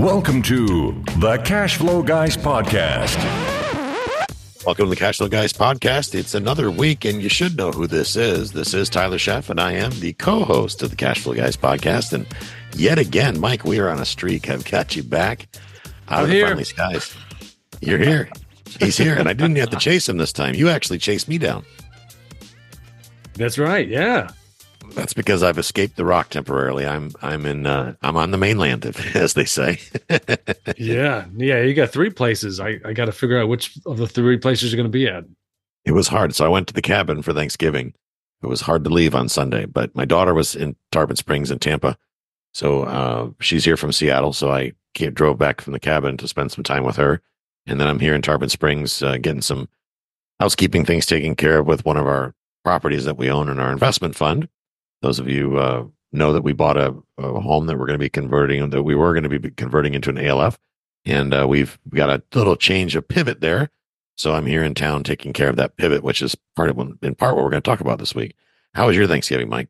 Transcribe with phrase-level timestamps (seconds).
[0.00, 3.18] Welcome to the Cash Flow Guys Podcast.
[4.64, 6.14] Welcome to the Cash Flow Guys podcast.
[6.14, 8.52] It's another week, and you should know who this is.
[8.52, 11.54] This is Tyler Sheff, and I am the co host of the Cash Flow Guys
[11.54, 12.14] podcast.
[12.14, 12.26] And
[12.74, 14.48] yet again, Mike, we are on a streak.
[14.48, 15.48] I've got you back
[16.08, 16.46] out I'm of the here.
[16.46, 17.14] friendly skies.
[17.82, 18.30] You're here.
[18.78, 20.54] He's here, and I didn't have to chase him this time.
[20.54, 21.62] You actually chased me down.
[23.34, 23.86] That's right.
[23.86, 24.30] Yeah.
[24.94, 26.86] That's because I've escaped the rock temporarily.
[26.86, 28.84] I'm I'm in uh, I'm on the mainland,
[29.14, 29.78] as they say.
[30.76, 31.26] Yeah.
[31.36, 31.62] Yeah.
[31.62, 32.58] You got three places.
[32.60, 35.06] I, I got to figure out which of the three places you're going to be
[35.06, 35.24] at.
[35.84, 36.34] it was hard.
[36.34, 37.92] So I went to the cabin for Thanksgiving.
[38.42, 41.58] It was hard to leave on Sunday, but my daughter was in Tarpon Springs in
[41.58, 41.98] Tampa.
[42.54, 44.32] So uh, she's here from Seattle.
[44.32, 47.20] So I drove back from the cabin to spend some time with her.
[47.66, 49.68] And then I'm here in Tarpon Springs uh, getting some
[50.40, 52.34] housekeeping things taken care of with one of our
[52.64, 54.48] properties that we own in our investment fund.
[55.02, 58.04] Those of you uh, know that we bought a, a home that we're going to
[58.04, 60.58] be converting, that we were going to be converting into an ALF.
[61.06, 63.70] And uh, we've got a little change of pivot there.
[64.16, 67.14] So I'm here in town taking care of that pivot, which is part of in
[67.14, 68.34] part what we're going to talk about this week.
[68.74, 69.68] How was your Thanksgiving, Mike?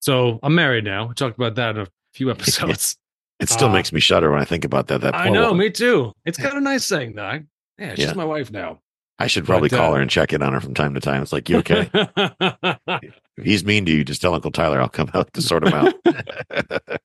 [0.00, 1.06] So I'm married now.
[1.06, 2.96] We talked about that in a few episodes.
[3.40, 5.00] It still Uh, makes me shudder when I think about that.
[5.00, 5.48] That I know.
[5.48, 5.58] woman.
[5.58, 6.12] Me too.
[6.24, 7.42] It's kind of nice saying that.
[7.78, 7.94] Yeah.
[7.96, 8.12] She's Yeah.
[8.14, 8.78] my wife now.
[9.18, 11.00] I should probably but, call uh, her and check in on her from time to
[11.00, 11.22] time.
[11.22, 11.88] It's like, you okay?
[11.94, 13.12] if
[13.44, 15.94] he's mean to you, just tell Uncle Tyler I'll come out to sort him out.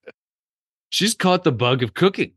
[0.90, 2.34] She's caught the bug of cooking.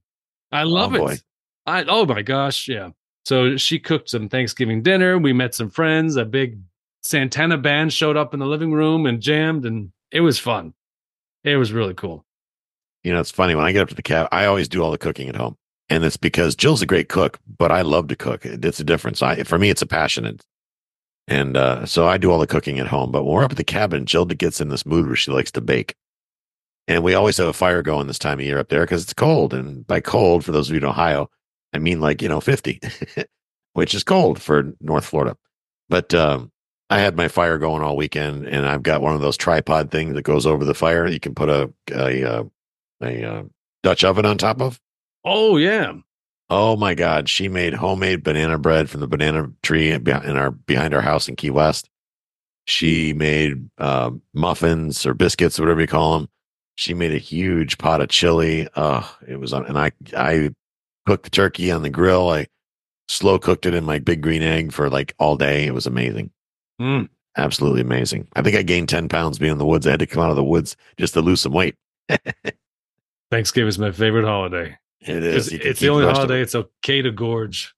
[0.51, 1.23] I love Oh, it.
[1.65, 2.91] I oh my gosh, yeah.
[3.25, 5.17] So she cooked some Thanksgiving dinner.
[5.17, 6.17] We met some friends.
[6.17, 6.59] A big
[7.03, 10.75] Santana band showed up in the living room and jammed, and it was fun.
[11.45, 12.27] It was really cool.
[13.05, 14.91] you know, it's funny when I get up to the cab, I always do all
[14.91, 15.57] the cooking at home.
[15.93, 18.47] And it's because Jill's a great cook, but I love to cook.
[18.47, 19.21] It's a difference.
[19.21, 20.39] I, for me, it's a passion.
[21.29, 23.13] And, uh, so I do all the cooking at home.
[23.13, 25.51] But when we're up at the cabin, Jill gets in this mood where she likes
[25.51, 25.95] to bake.
[26.89, 29.13] And we always have a fire going this time of year up there because it's
[29.13, 29.53] cold.
[29.53, 31.29] And by cold, for those of you in Ohio,
[31.75, 32.81] I mean like, you know, 50,
[33.75, 35.37] which is cold for North Florida.
[35.91, 36.53] But um,
[36.89, 40.15] I had my fire going all weekend and I've got one of those tripod things
[40.15, 41.07] that goes over the fire.
[41.07, 42.45] You can put a, a, uh
[43.03, 43.43] a uh,
[43.83, 44.81] Dutch oven on top of.
[45.25, 45.95] Oh yeah.
[46.51, 47.29] Oh my God.
[47.29, 51.37] She made homemade banana bread from the banana tree in our behind our house in
[51.37, 51.89] Key West.
[52.67, 56.29] She made uh, muffins or biscuits, or whatever you call them.
[56.77, 58.69] She made a huge pot of chili.
[58.77, 60.51] Oh, it was on, and I I
[61.07, 62.29] cooked the turkey on the grill.
[62.29, 62.47] I
[63.09, 65.67] slow cooked it in my big green egg for like all day.
[65.67, 66.31] It was amazing,
[66.81, 67.09] Mm.
[67.37, 68.29] absolutely amazing.
[68.37, 69.87] I think I gained ten pounds being in the woods.
[69.87, 71.75] I had to come out of the woods just to lose some weight.
[73.31, 74.77] Thanksgiving is my favorite holiday.
[75.05, 75.53] It is.
[75.53, 76.15] It's the only of it.
[76.15, 77.75] holiday it's okay to gorge.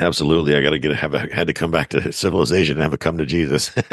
[0.00, 0.54] Absolutely.
[0.54, 2.98] I got to get have a, had to come back to civilization and have a
[2.98, 3.72] come to Jesus.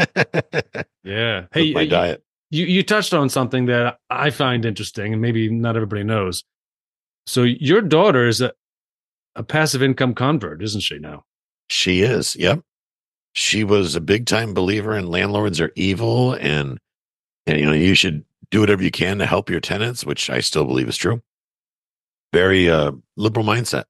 [1.03, 1.45] yeah.
[1.51, 2.23] hey, Hey, my you, diet.
[2.51, 6.43] you you touched on something that I find interesting, and maybe not everybody knows.
[7.25, 8.53] So your daughter is a,
[9.35, 10.99] a passive income convert, isn't she?
[10.99, 11.25] Now.
[11.67, 12.35] She is.
[12.35, 12.61] Yep.
[13.33, 16.77] She was a big time believer in landlords are evil and,
[17.47, 20.39] and, you know, you should do whatever you can to help your tenants, which I
[20.39, 21.21] still believe is true.
[22.33, 23.85] Very uh, liberal mindset.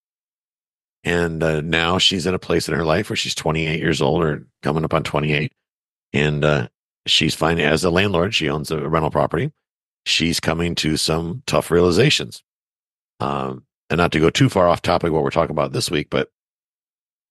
[1.03, 4.23] And uh, now she's in a place in her life where she's 28 years old
[4.23, 5.51] or coming up on 28.
[6.13, 6.67] And uh,
[7.05, 9.51] she's finding, as a landlord, she owns a rental property.
[10.05, 12.43] She's coming to some tough realizations.
[13.19, 16.07] Um, and not to go too far off topic what we're talking about this week,
[16.09, 16.29] but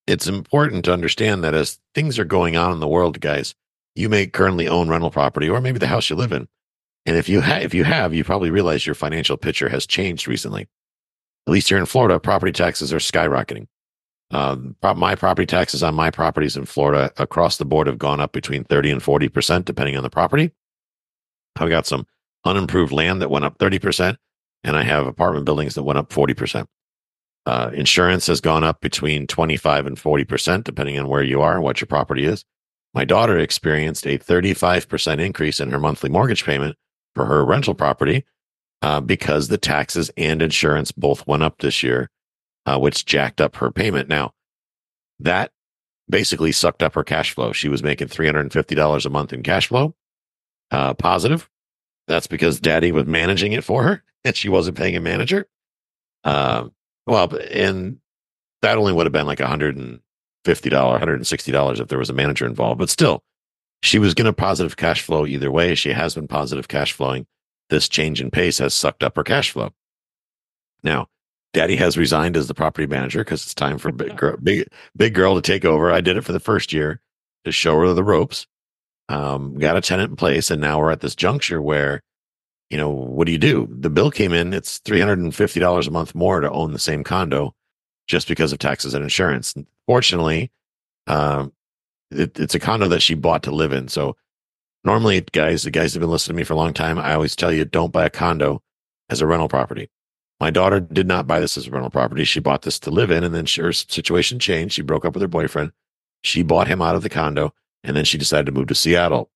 [0.07, 3.55] it's important to understand that as things are going on in the world, guys,
[3.95, 6.47] you may currently own rental property or maybe the house you live in.
[7.05, 10.27] And if you ha- if you have, you probably realize your financial picture has changed
[10.27, 10.67] recently.
[11.47, 13.67] At least here in Florida, property taxes are skyrocketing.
[14.31, 18.31] Pro- my property taxes on my properties in Florida across the board have gone up
[18.31, 20.51] between 30 and 40%, depending on the property.
[21.57, 22.07] I've got some
[22.43, 24.17] unimproved land that went up 30%,
[24.63, 26.65] and I have apartment buildings that went up 40%.
[27.45, 31.63] Uh, insurance has gone up between 25 and 40%, depending on where you are and
[31.63, 32.43] what your property is.
[32.95, 36.75] My daughter experienced a 35% increase in her monthly mortgage payment
[37.13, 38.25] for her rental property
[38.81, 42.09] uh, because the taxes and insurance both went up this year,
[42.65, 44.09] uh, which jacked up her payment.
[44.09, 44.33] Now,
[45.19, 45.51] that
[46.09, 47.51] basically sucked up her cash flow.
[47.51, 49.95] She was making $350 a month in cash flow,
[50.71, 51.49] uh, positive.
[52.07, 55.47] That's because daddy was managing it for her and she wasn't paying a manager.
[56.23, 56.73] Um,
[57.07, 57.97] well, and
[58.61, 59.99] that only would have been like $150,
[60.45, 63.23] $160 if there was a manager involved, but still,
[63.83, 65.75] she was going to positive cash flow either way.
[65.75, 67.27] She has been positive cash flowing.
[67.69, 69.73] This change in pace has sucked up her cash flow.
[70.83, 71.07] Now,
[71.53, 75.13] daddy has resigned as the property manager because it's time for big girl, big, big
[75.13, 75.91] girl to take over.
[75.91, 77.01] I did it for the first year
[77.43, 78.45] to show her the ropes.
[79.09, 82.01] Um, got a tenant in place, and now we're at this juncture where
[82.69, 83.67] you know, what do you do?
[83.71, 87.53] The bill came in, it's $350 a month more to own the same condo
[88.07, 89.53] just because of taxes and insurance.
[89.85, 90.51] Fortunately,
[91.07, 91.53] um,
[92.11, 93.87] it, it's a condo that she bought to live in.
[93.87, 94.15] So
[94.85, 96.97] normally, guys, the guys have been listening to me for a long time.
[96.97, 98.61] I always tell you, don't buy a condo
[99.09, 99.89] as a rental property.
[100.39, 102.23] My daughter did not buy this as a rental property.
[102.25, 104.75] She bought this to live in, and then her situation changed.
[104.75, 105.71] She broke up with her boyfriend.
[106.23, 107.53] She bought him out of the condo,
[107.83, 109.29] and then she decided to move to Seattle.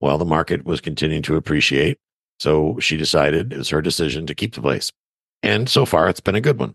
[0.00, 1.98] Well, the market was continuing to appreciate.
[2.38, 4.92] So she decided it was her decision to keep the place.
[5.42, 6.74] And so far, it's been a good one.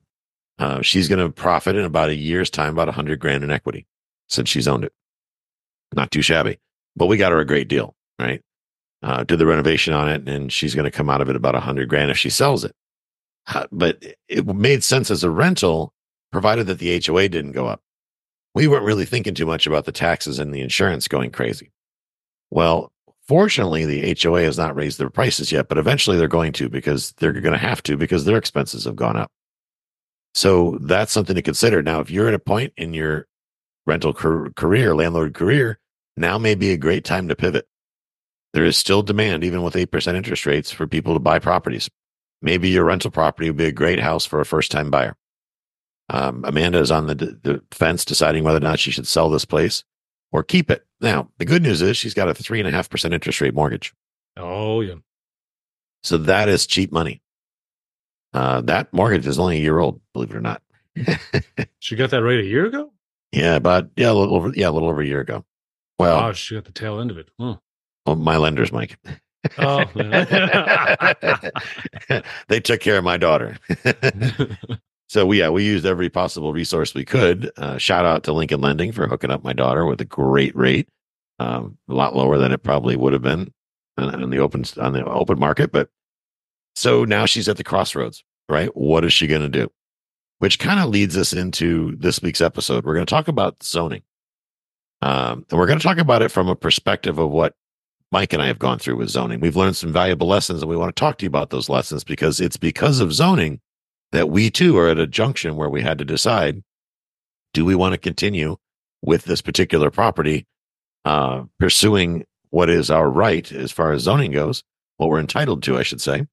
[0.59, 3.51] Uh, she's going to profit in about a year's time, about a hundred grand in
[3.51, 3.87] equity
[4.27, 4.93] since she's owned it.
[5.95, 6.59] Not too shabby,
[6.95, 8.41] but we got her a great deal, right?
[9.01, 11.55] Uh, did the renovation on it, and she's going to come out of it about
[11.55, 12.73] a hundred grand if she sells it.
[13.71, 15.93] But it made sense as a rental,
[16.31, 17.81] provided that the HOA didn't go up.
[18.55, 21.71] We weren't really thinking too much about the taxes and the insurance going crazy.
[22.49, 22.93] Well,
[23.27, 27.13] Fortunately, the HOA has not raised their prices yet, but eventually they're going to because
[27.13, 29.31] they're going to have to because their expenses have gone up.
[30.33, 31.81] So that's something to consider.
[31.81, 33.27] Now, if you're at a point in your
[33.85, 35.79] rental career, landlord career,
[36.17, 37.65] now may be a great time to pivot.
[38.53, 41.89] There is still demand, even with 8% interest rates, for people to buy properties.
[42.41, 45.15] Maybe your rental property would be a great house for a first time buyer.
[46.09, 49.45] Um, Amanda is on the, the fence deciding whether or not she should sell this
[49.45, 49.83] place
[50.31, 50.85] or keep it.
[50.99, 53.55] Now, the good news is she's got a three and a half percent interest rate
[53.55, 53.93] mortgage.
[54.37, 54.95] Oh, yeah.
[56.03, 57.21] So that is cheap money.
[58.33, 60.61] Uh, that mortgage is only a year old, believe it or not.
[61.79, 62.91] she got that rate a year ago?
[63.31, 65.43] Yeah, about yeah, a little over yeah, a little over a year ago.
[65.97, 67.29] Well, oh, she got the tail end of it.
[67.39, 67.57] Huh.
[68.05, 68.97] Well, my lenders, Mike.
[69.57, 69.83] oh,
[72.47, 73.57] they took care of my daughter.
[75.13, 77.51] So we, yeah, we used every possible resource we could.
[77.55, 80.89] Uh, shout out to Lincoln Lending for hooking up my daughter with a great rate,
[81.37, 83.53] um, a lot lower than it probably would have been
[83.99, 85.71] on, on the open on the open market.
[85.71, 85.89] But
[86.75, 88.75] so now she's at the crossroads, right?
[88.75, 89.71] What is she going to do?
[90.39, 92.83] Which kind of leads us into this week's episode.
[92.83, 94.01] We're going to talk about zoning,
[95.03, 97.53] um, and we're going to talk about it from a perspective of what
[98.13, 99.39] Mike and I have gone through with zoning.
[99.39, 102.03] We've learned some valuable lessons, and we want to talk to you about those lessons
[102.03, 103.59] because it's because of zoning
[104.11, 106.63] that we too are at a junction where we had to decide
[107.55, 108.57] do we want to continue
[109.01, 110.45] with this particular property,
[111.05, 114.63] uh, pursuing what is our right as far as zoning goes,
[114.97, 116.27] what we're entitled to, I should say,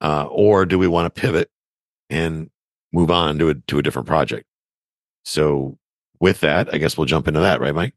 [0.00, 1.48] uh, or do we want to pivot
[2.10, 2.50] and
[2.92, 4.46] move on to a, to a different project?
[5.24, 5.78] So,
[6.18, 7.94] with that, I guess we'll jump into that, right, Mike?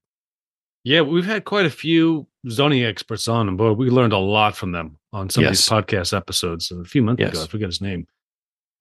[0.84, 4.56] Yeah, we've had quite a few zoning experts on, and boy, we learned a lot
[4.56, 5.50] from them on some yes.
[5.50, 7.32] of these podcast episodes a few months yes.
[7.34, 7.44] ago.
[7.44, 8.08] I forget his name.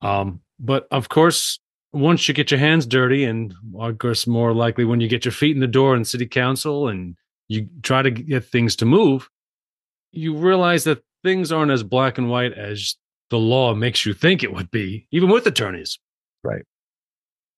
[0.03, 1.59] Um, but of course,
[1.93, 5.33] once you get your hands dirty, and of course, more likely when you get your
[5.33, 7.17] feet in the door in city council and
[7.49, 9.29] you try to get things to move,
[10.13, 12.97] you realize that things aren't as black and white as
[13.31, 15.99] the law makes you think it would be, even with attorneys.
[16.45, 16.63] Right.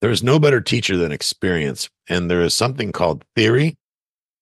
[0.01, 1.91] There's no better teacher than experience.
[2.09, 3.77] And there is something called theory,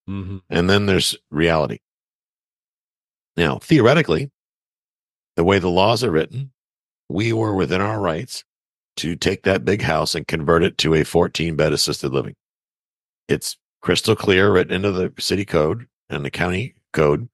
[0.08, 0.38] mm-hmm.
[0.50, 1.78] and then there's reality.
[3.36, 4.30] Now, theoretically,
[5.36, 6.52] the way the laws are written,
[7.08, 8.44] we were within our rights
[8.96, 12.34] to take that big house and convert it to a 14 bed assisted living.
[13.28, 17.28] It's crystal clear written into the city code and the county code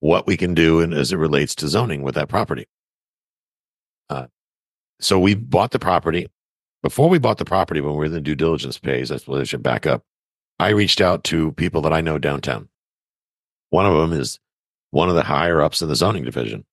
[0.00, 2.66] what we can do and as it relates to zoning with that property.
[4.10, 4.26] Uh,
[5.00, 6.28] so we bought the property.
[6.82, 9.40] Before we bought the property, when we were in the due diligence phase, that's what
[9.40, 10.04] I should back up.
[10.58, 12.68] I reached out to people that I know downtown.
[13.70, 14.38] One of them is
[14.90, 16.64] one of the higher ups in the zoning division.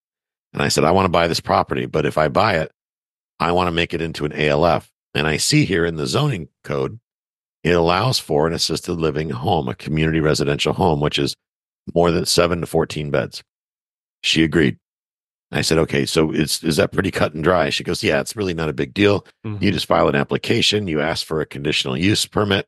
[0.54, 2.72] And I said, I want to buy this property, but if I buy it,
[3.40, 4.90] I want to make it into an ALF.
[5.14, 7.00] And I see here in the zoning code,
[7.64, 11.36] it allows for an assisted living home, a community residential home, which is
[11.94, 13.44] more than seven to 14 beds.
[14.24, 14.78] She agreed.
[15.52, 17.70] I said, okay, so is, is that pretty cut and dry?
[17.70, 19.26] She goes, yeah, it's really not a big deal.
[19.46, 19.64] Mm-hmm.
[19.64, 22.68] You just file an application, you ask for a conditional use permit,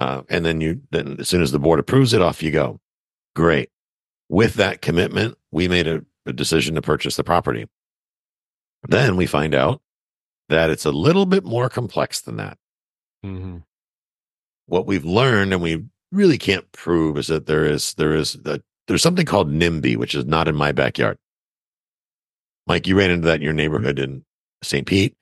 [0.00, 2.80] uh, and then you, then as soon as the board approves it, off you go.
[3.34, 3.70] Great.
[4.28, 7.66] With that commitment, we made a a decision to purchase the property.
[8.88, 9.80] Then we find out
[10.48, 12.58] that it's a little bit more complex than that.
[13.24, 13.58] Mm-hmm.
[14.66, 18.62] What we've learned, and we really can't prove, is that there is there is the,
[18.88, 21.18] there's something called NIMBY, which is not in my backyard.
[22.66, 24.24] Mike, you ran into that in your neighborhood in
[24.62, 24.86] St.
[24.86, 25.14] Pete.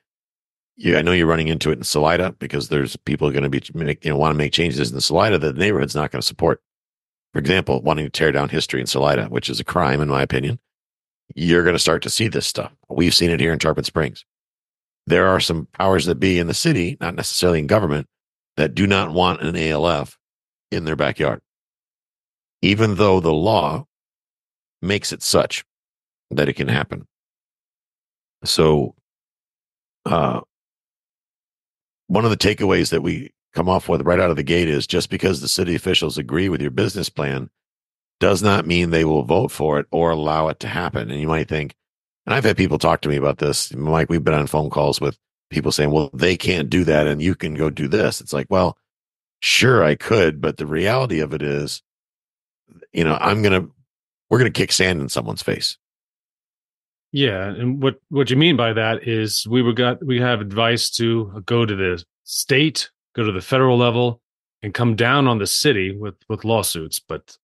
[0.76, 3.62] You, I know you're running into it in Salida because there's people going to be
[4.02, 6.26] you know want to make changes in the Salida that the neighborhood's not going to
[6.26, 6.60] support.
[7.32, 10.22] For example, wanting to tear down history in Salida, which is a crime in my
[10.22, 10.58] opinion
[11.34, 12.72] you're going to start to see this stuff.
[12.88, 14.24] We've seen it here in Tarpon Springs.
[15.06, 18.06] There are some powers that be in the city, not necessarily in government,
[18.56, 20.18] that do not want an ALF
[20.70, 21.40] in their backyard,
[22.62, 23.86] even though the law
[24.80, 25.64] makes it such.
[26.30, 27.06] that it can happen.
[28.44, 28.94] So,
[30.06, 30.40] uh,
[32.06, 34.86] one of the takeaways that we come off with right out of the gate is
[34.86, 37.50] just because the city officials agree with your business plan
[38.20, 41.10] does not mean they will vote for it or allow it to happen.
[41.10, 41.74] And you might think,
[42.26, 43.74] and I've had people talk to me about this.
[43.74, 45.18] Mike, we've been on phone calls with
[45.50, 48.20] people saying, well, they can't do that and you can go do this.
[48.20, 48.76] It's like, well,
[49.40, 50.40] sure, I could.
[50.40, 51.82] But the reality of it is,
[52.92, 53.70] you know, I'm going to,
[54.30, 55.78] we're going to kick sand in someone's face.
[57.14, 60.90] Yeah, and what what you mean by that is we were got we have advice
[60.96, 64.20] to go to the state, go to the federal level,
[64.64, 66.98] and come down on the city with with lawsuits.
[66.98, 67.38] But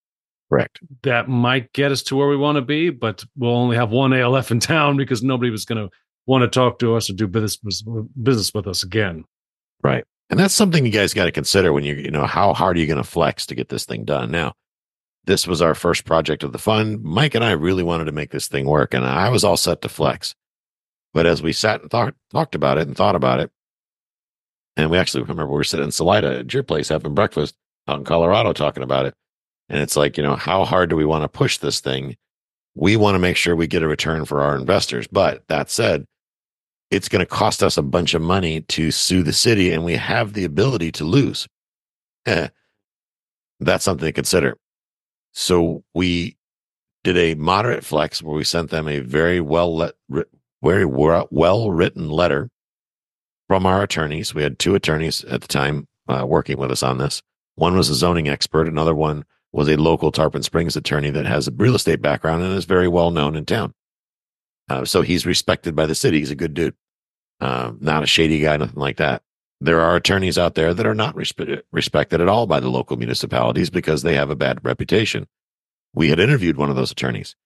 [0.48, 3.90] correct, that might get us to where we want to be, but we'll only have
[3.90, 5.96] one ALF in town because nobody was going to
[6.26, 7.84] want to talk to us or do business
[8.20, 9.24] business with us again.
[9.84, 12.76] Right, and that's something you guys got to consider when you you know how hard
[12.76, 14.52] are you going to flex to get this thing done now
[15.24, 17.02] this was our first project of the fund.
[17.02, 19.82] Mike and I really wanted to make this thing work, and I was all set
[19.82, 20.34] to flex.
[21.12, 23.50] But as we sat and thought, talked about it and thought about it,
[24.76, 27.54] and we actually remember we were sitting in Salida at your place having breakfast
[27.88, 29.14] out in Colorado talking about it.
[29.68, 32.16] And it's like, you know, how hard do we want to push this thing?
[32.74, 35.06] We want to make sure we get a return for our investors.
[35.06, 36.06] But that said,
[36.90, 39.96] it's going to cost us a bunch of money to sue the city, and we
[39.96, 41.46] have the ability to lose.
[42.26, 42.48] Eh,
[43.60, 44.56] that's something to consider.
[45.32, 46.36] So we
[47.04, 49.94] did a moderate flex where we sent them a very well let,
[50.62, 52.50] very well written letter
[53.48, 54.34] from our attorneys.
[54.34, 57.22] We had two attorneys at the time uh, working with us on this.
[57.54, 58.68] One was a zoning expert.
[58.68, 62.54] Another one was a local Tarpon Springs attorney that has a real estate background and
[62.54, 63.74] is very well known in town.
[64.68, 66.20] Uh, so he's respected by the city.
[66.20, 66.74] He's a good dude,
[67.40, 69.22] uh, not a shady guy, nothing like that.
[69.60, 72.96] There are attorneys out there that are not respe- respected at all by the local
[72.96, 75.26] municipalities because they have a bad reputation.
[75.92, 77.36] We had interviewed one of those attorneys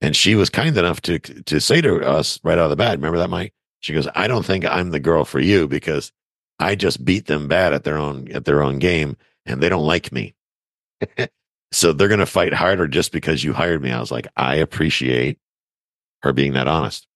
[0.00, 2.96] and she was kind enough to, to say to us right out of the bat,
[2.96, 3.52] remember that, Mike?
[3.80, 6.12] She goes, I don't think I'm the girl for you because
[6.58, 9.86] I just beat them bad at their own, at their own game and they don't
[9.86, 10.34] like me.
[11.72, 13.90] so they're going to fight harder just because you hired me.
[13.90, 15.38] I was like, I appreciate
[16.22, 17.06] her being that honest.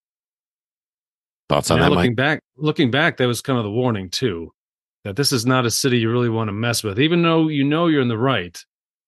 [1.48, 2.16] Thoughts on now, that, looking Mike?
[2.16, 4.52] back, looking back, that was kind of the warning too,
[5.04, 7.64] that this is not a city you really want to mess with, even though you
[7.64, 8.58] know you're in the right,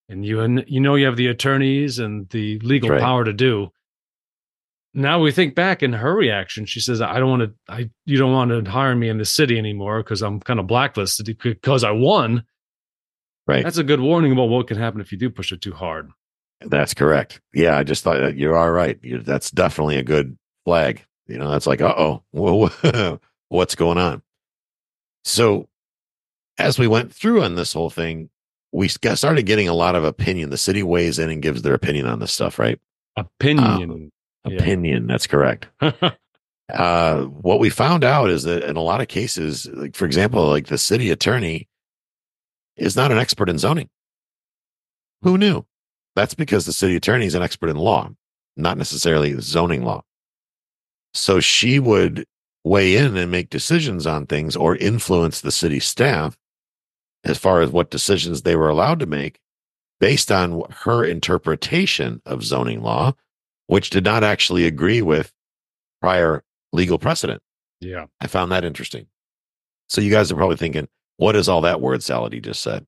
[0.08, 3.00] and you you know you have the attorneys and the legal right.
[3.00, 3.70] power to do.
[4.92, 7.72] Now we think back in her reaction, she says, "I don't want to.
[7.72, 10.66] I you don't want to hire me in the city anymore because I'm kind of
[10.66, 12.44] blacklisted because I won."
[13.46, 13.62] Right.
[13.62, 16.10] That's a good warning about what can happen if you do push it too hard.
[16.60, 17.40] That's correct.
[17.54, 18.98] Yeah, I just thought that you are right.
[19.02, 21.04] You're, that's definitely a good flag.
[21.26, 21.94] You know, that's like, uh
[22.32, 23.18] oh,
[23.48, 24.22] what's going on?
[25.24, 25.68] So,
[26.58, 28.30] as we went through on this whole thing,
[28.72, 30.50] we started getting a lot of opinion.
[30.50, 32.78] The city weighs in and gives their opinion on this stuff, right?
[33.16, 33.90] Opinion.
[33.90, 34.12] Um,
[34.46, 34.58] yeah.
[34.58, 35.06] Opinion.
[35.06, 35.68] That's correct.
[36.72, 40.46] uh, what we found out is that in a lot of cases, like for example,
[40.46, 41.68] like the city attorney
[42.76, 43.88] is not an expert in zoning.
[45.22, 45.64] Who knew?
[46.14, 48.10] That's because the city attorney is an expert in law,
[48.56, 50.02] not necessarily zoning law.
[51.16, 52.26] So she would
[52.64, 56.36] weigh in and make decisions on things or influence the city staff
[57.24, 59.40] as far as what decisions they were allowed to make
[59.98, 63.14] based on her interpretation of zoning law,
[63.66, 65.32] which did not actually agree with
[66.00, 67.40] prior legal precedent.
[67.80, 68.06] Yeah.
[68.20, 69.06] I found that interesting.
[69.88, 72.86] So you guys are probably thinking, what is all that word salad he just said?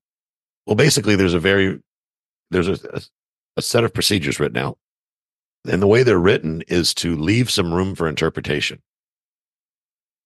[0.67, 1.81] Well, basically, there's a very,
[2.51, 3.01] there's a, a,
[3.57, 4.77] a set of procedures written out
[5.69, 8.81] and the way they're written is to leave some room for interpretation.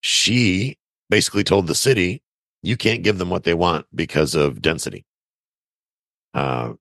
[0.00, 0.78] She
[1.10, 2.22] basically told the city,
[2.62, 5.04] you can't give them what they want because of density.
[6.34, 6.74] Uh,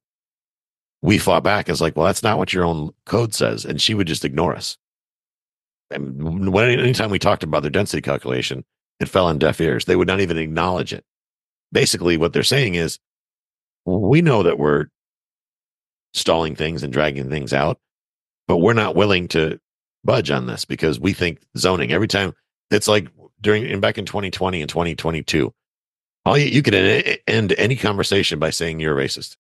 [1.02, 3.66] we fought back as like, well, that's not what your own code says.
[3.66, 4.78] And she would just ignore us.
[5.90, 8.64] And when, anytime we talked about their density calculation,
[9.00, 9.86] it fell on deaf ears.
[9.86, 11.04] They would not even acknowledge it.
[11.72, 13.00] Basically, what they're saying is,
[13.86, 14.88] we know that we're
[16.14, 17.80] stalling things and dragging things out
[18.48, 19.60] but we're not willing to
[20.04, 22.34] budge on this because we think zoning every time
[22.72, 23.08] it's like
[23.40, 25.54] during and back in 2020 and 2022
[26.26, 26.76] all you, you could
[27.28, 29.38] end any conversation by saying you're a racist.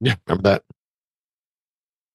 [0.00, 0.16] Yeah.
[0.26, 0.62] Remember that?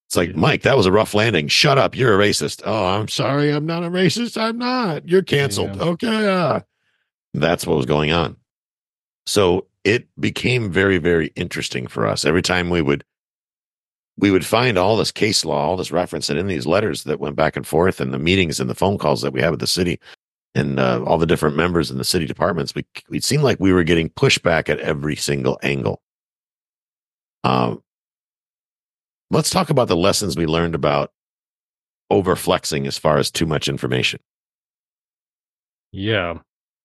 [0.07, 1.47] It's like mike that was a rough landing.
[1.47, 1.95] Shut up.
[1.95, 2.61] You're a racist.
[2.65, 3.51] Oh i'm sorry.
[3.51, 4.39] I'm not a racist.
[4.39, 5.07] I'm not.
[5.07, 5.77] You're canceled.
[5.77, 5.83] Yeah.
[5.83, 6.59] okay uh.
[7.33, 8.35] that's what was going on.
[9.25, 12.25] So it became very very interesting for us.
[12.25, 13.05] Every time we would
[14.21, 17.19] we would find all this case law, all this reference, and in these letters that
[17.19, 19.59] went back and forth, and the meetings and the phone calls that we had with
[19.59, 19.99] the city,
[20.53, 23.73] and uh, all the different members in the city departments, we it seemed like we
[23.73, 26.01] were getting pushback at every single angle.
[27.43, 27.83] Um,
[29.31, 31.11] let's talk about the lessons we learned about
[32.11, 34.19] overflexing as far as too much information.
[35.91, 36.39] Yeah.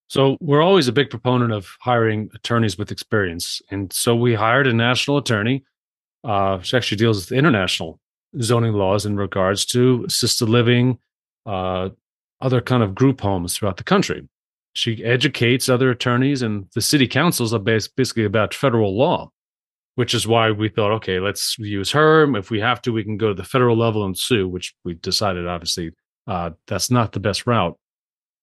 [0.09, 3.61] So we're always a big proponent of hiring attorneys with experience.
[3.71, 5.65] And so we hired a national attorney.
[6.27, 8.01] Uh, she actually deals with international
[8.43, 10.99] zoning laws in regards to assisted living,
[11.47, 11.89] uh,
[12.41, 14.29] other kind of group homes throughout the country.
[14.73, 19.31] She educates other attorneys, and the city councils are basically about federal law,
[19.95, 22.37] which is why we thought, okay, let's use her.
[22.37, 24.95] If we have to, we can go to the federal level and sue, which we
[24.95, 25.93] decided, obviously,
[26.27, 27.79] uh, that's not the best route.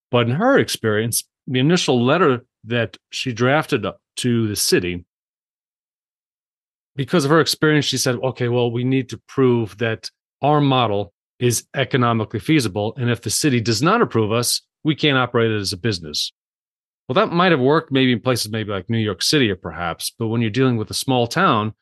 [0.09, 3.85] But in her experience, the initial letter that she drafted
[4.15, 5.05] to the city,
[6.95, 10.09] because of her experience, she said, okay, well, we need to prove that
[10.41, 12.93] our model is economically feasible.
[12.97, 16.31] And if the city does not approve us, we can't operate it as a business.
[17.07, 20.13] Well, that might have worked maybe in places maybe like New York City or perhaps,
[20.17, 21.73] but when you're dealing with a small town,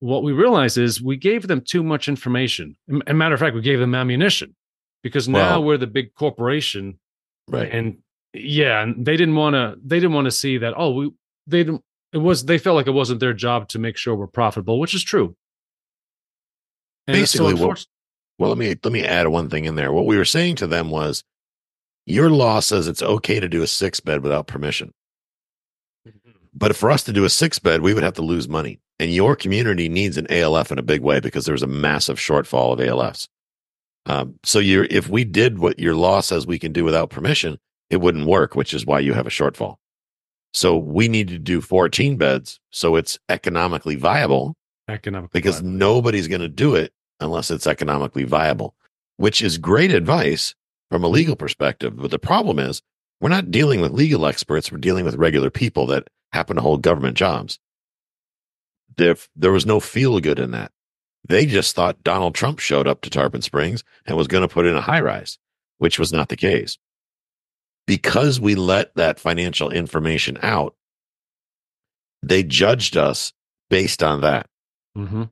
[0.00, 2.76] what we realized is we gave them too much information.
[2.90, 4.54] As a matter of fact, we gave them ammunition
[5.02, 6.98] because now we're the big corporation
[7.48, 7.70] Right.
[7.72, 7.98] and
[8.32, 11.10] yeah and they didn't want to they didn't want to see that oh we
[11.48, 14.26] they didn't it was they felt like it wasn't their job to make sure we're
[14.26, 15.34] profitable which is true
[17.06, 17.90] And Basically, what- unfortunately-
[18.38, 19.92] Well, let me let me add one thing in there.
[19.92, 21.24] What we were saying to them was,
[22.06, 24.92] your law says it's okay to do a six bed without permission,
[26.54, 28.80] but for us to do a six bed, we would have to lose money.
[28.98, 32.72] And your community needs an ALF in a big way because there's a massive shortfall
[32.72, 33.28] of ALFs.
[34.06, 37.58] Um, so you're if we did what your law says we can do without permission,
[37.90, 39.76] it wouldn't work, which is why you have a shortfall.
[40.52, 44.56] So we need to do 14 beds so it's economically viable
[44.88, 48.74] economic because nobody's going to do it unless it's economically viable,
[49.16, 50.54] which is great advice
[50.90, 51.96] from a legal perspective.
[51.96, 52.82] But the problem is,
[53.20, 56.82] we're not dealing with legal experts, we're dealing with regular people that happen to hold
[56.82, 57.58] government jobs.
[58.96, 60.72] There, there was no feel good in that.
[61.28, 64.66] They just thought Donald Trump showed up to Tarpon Springs and was going to put
[64.66, 65.38] in a high rise,
[65.78, 66.78] which was not the case.
[67.86, 70.74] Because we let that financial information out,
[72.22, 73.32] they judged us
[73.68, 74.46] based on that.
[74.94, 75.24] hmm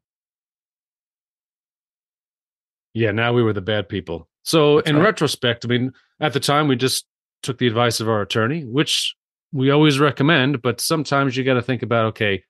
[2.94, 4.28] Yeah, now we were the bad people.
[4.42, 5.04] So That's in right.
[5.04, 7.06] retrospect, I mean, at the time we just
[7.42, 9.14] took the advice of our attorney, which
[9.52, 12.42] we always recommend, but sometimes you got to think about okay,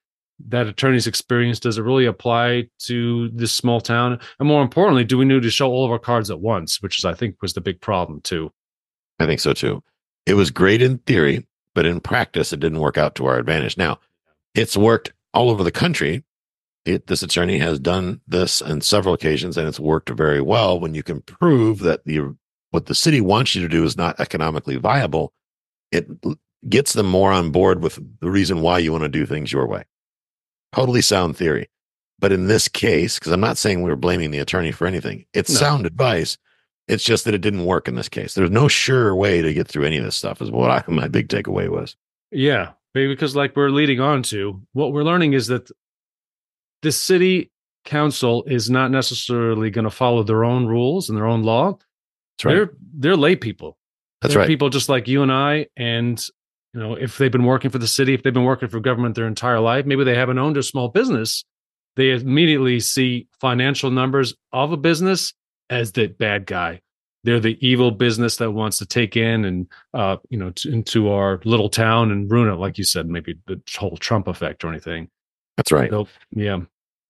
[0.49, 4.19] that attorney's experience does it really apply to this small town?
[4.39, 6.99] And more importantly, do we need to show all of our cards at once, which
[6.99, 8.53] is I think was the big problem too.
[9.19, 9.83] I think so too.
[10.27, 13.77] It was great in theory, but in practice, it didn't work out to our advantage.
[13.77, 13.99] Now,
[14.55, 16.25] it's worked all over the country.
[16.85, 20.95] It, this attorney has done this on several occasions, and it's worked very well when
[20.95, 22.35] you can prove that the
[22.71, 25.33] what the city wants you to do is not economically viable.
[25.91, 26.07] It
[26.69, 29.67] gets them more on board with the reason why you want to do things your
[29.67, 29.85] way.
[30.75, 31.71] Totally sound theory.
[32.19, 35.25] But in this case, because I'm not saying we were blaming the attorney for anything,
[35.33, 35.59] it's No.
[35.59, 36.37] sound advice.
[36.89, 38.35] It's just that it didn't work in this case.
[38.35, 41.09] There's no sure way to get through any of this stuff, is what I, my
[41.09, 41.97] big takeaway was.
[42.31, 45.71] Yeah, because like we're leading on to what we're learning is that
[46.83, 47.51] the city
[47.85, 51.73] council is not necessarily going to follow their own rules and their own law.
[51.73, 52.55] That's right.
[52.55, 53.77] They're they're lay people.
[54.21, 54.49] That's they're right.
[54.49, 55.67] people just like you and I.
[55.77, 56.23] And
[56.75, 59.15] you know, if they've been working for the city, if they've been working for government
[59.15, 61.45] their entire life, maybe they haven't owned a small business.
[61.97, 65.33] They immediately see financial numbers of a business
[65.71, 66.81] as the bad guy.
[67.25, 71.11] They're the evil business that wants to take in and uh, you know t- into
[71.11, 74.69] our little town and ruin it, like you said, maybe the whole Trump effect or
[74.69, 75.09] anything.
[75.57, 75.91] That's right.
[75.91, 76.61] So, yeah,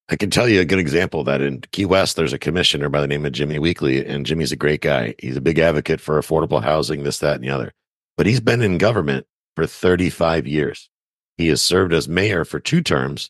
[0.09, 2.99] I can tell you a good example that in Key West, there's a commissioner by
[2.99, 5.13] the name of Jimmy Weekley, and Jimmy's a great guy.
[5.19, 7.71] He's a big advocate for affordable housing, this, that, and the other.
[8.17, 10.89] But he's been in government for 35 years.
[11.37, 13.29] He has served as mayor for two terms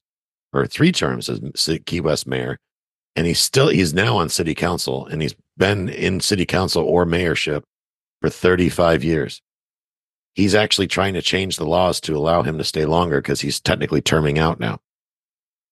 [0.54, 2.58] or three terms as Key West mayor.
[3.16, 7.06] And he's still, he's now on city council and he's been in city council or
[7.06, 7.64] mayorship
[8.22, 9.42] for 35 years.
[10.34, 13.60] He's actually trying to change the laws to allow him to stay longer because he's
[13.60, 14.80] technically terming out now.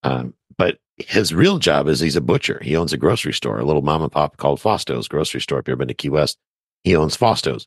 [0.02, 2.60] Um, but his real job is he's a butcher.
[2.62, 5.60] He owns a grocery store, a little mom and pop called Fausto's grocery store.
[5.60, 6.38] If you've ever been to Key West,
[6.84, 7.66] he owns Fausto's.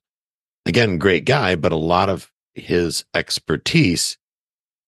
[0.66, 4.18] Again, great guy, but a lot of his expertise,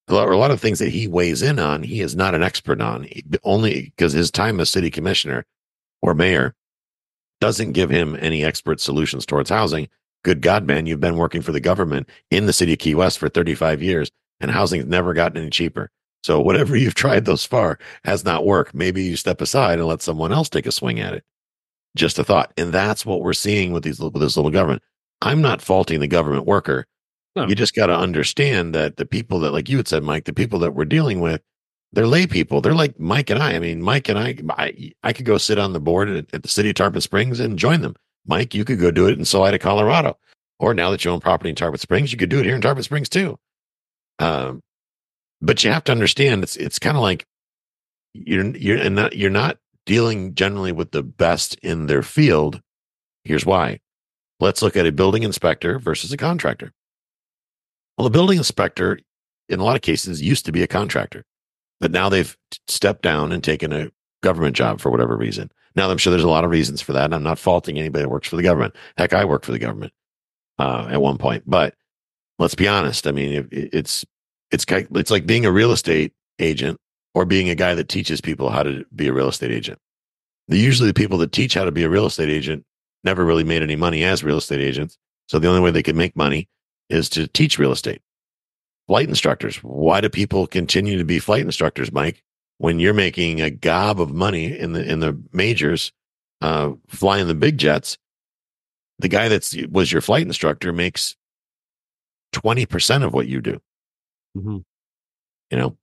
[0.07, 2.43] a lot, a lot of things that he weighs in on, he is not an
[2.43, 3.03] expert on.
[3.03, 5.45] He- only because his time as city commissioner
[6.01, 6.55] or mayor
[7.39, 9.87] doesn't give him any expert solutions towards housing.
[10.23, 13.19] Good God, man, you've been working for the government in the city of Key West
[13.19, 15.89] for 35 years, and housing's never gotten any cheaper.
[16.23, 18.73] So whatever you've tried thus far has not worked.
[18.73, 21.23] Maybe you step aside and let someone else take a swing at it.
[21.95, 22.51] Just a thought.
[22.57, 24.81] And that's what we're seeing with these with this little government.
[25.21, 26.85] I'm not faulting the government worker.
[27.35, 27.47] No.
[27.47, 30.33] You just got to understand that the people that, like you had said, Mike, the
[30.33, 31.41] people that we're dealing with,
[31.91, 32.59] They're lay people.
[32.61, 33.53] They're like Mike and I.
[33.53, 36.43] I mean, Mike and I, I, I could go sit on the board at, at
[36.43, 37.95] the city of Tarpon Springs and join them.
[38.25, 40.17] Mike, you could go do it in Salida, Colorado.
[40.59, 42.61] Or now that you own property in Tarpon Springs, you could do it here in
[42.61, 43.37] Tarpon Springs too.
[44.19, 44.61] Um,
[45.41, 47.25] but you have to understand it's it's kind of like
[48.13, 52.61] you're you're not you're not dealing generally with the best in their field.
[53.23, 53.79] Here's why.
[54.39, 56.71] Let's look at a building inspector versus a contractor.
[57.97, 58.99] Well, the building inspector,
[59.49, 61.25] in a lot of cases, used to be a contractor,
[61.79, 62.36] but now they've
[62.67, 65.51] stepped down and taken a government job for whatever reason.
[65.75, 67.06] Now, I'm sure there's a lot of reasons for that.
[67.06, 68.75] And I'm not faulting anybody that works for the government.
[68.97, 69.93] Heck, I worked for the government
[70.60, 71.43] uh, at one point.
[71.47, 71.75] But
[72.39, 73.08] let's be honest.
[73.08, 74.06] I mean, it, it's
[74.51, 76.79] it's it's like being a real estate agent
[77.15, 79.79] or being a guy that teaches people how to be a real estate agent.
[80.47, 82.65] Usually, the people that teach how to be a real estate agent
[83.03, 84.97] never really made any money as real estate agents.
[85.27, 86.49] So the only way they could make money
[86.89, 88.01] is to teach real estate.
[88.87, 89.57] Flight instructors.
[89.57, 92.23] Why do people continue to be flight instructors, Mike?
[92.57, 95.91] When you're making a gob of money in the in the majors,
[96.41, 97.97] uh, flying the big jets,
[98.99, 101.15] the guy that was your flight instructor makes
[102.31, 103.61] twenty percent of what you do.
[104.37, 104.57] Mm-hmm.
[105.51, 105.77] You know,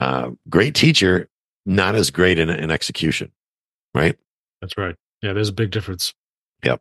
[0.00, 1.28] uh, great teacher,
[1.66, 3.30] not as great in, in execution,
[3.94, 4.16] right?
[4.60, 4.96] That's right.
[5.22, 6.14] Yeah, there's a big difference.
[6.64, 6.80] Yep.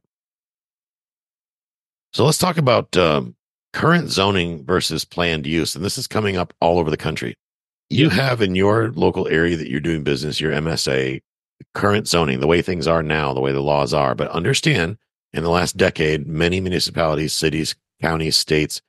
[2.13, 3.35] So let's talk about um,
[3.73, 5.75] current zoning versus planned use.
[5.75, 7.35] And this is coming up all over the country.
[7.89, 11.21] You have in your local area that you're doing business, your MSA,
[11.73, 14.13] current zoning, the way things are now, the way the laws are.
[14.13, 14.97] But understand
[15.33, 18.81] in the last decade, many municipalities, cities, counties, states